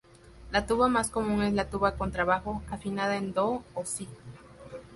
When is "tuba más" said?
0.65-1.11